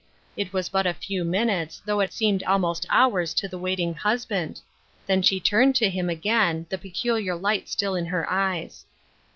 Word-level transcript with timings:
It 0.35 0.51
was 0.51 0.67
but 0.67 0.87
a 0.87 0.95
few 0.95 1.23
minutes, 1.23 1.79
though 1.85 1.99
it 1.99 2.11
seemed 2.11 2.41
almost 2.45 2.87
hours 2.89 3.35
to 3.35 3.47
the 3.47 3.59
waiting 3.59 3.93
husband; 3.93 4.59
then 5.05 5.21
she 5.21 5.39
turned 5.39 5.75
to 5.75 5.91
him 5.91 6.09
again, 6.09 6.65
the 6.71 6.79
peculiar 6.79 7.35
light 7.35 7.69
still 7.69 7.93
in 7.93 8.07
her 8.07 8.27
eyes. 8.27 8.87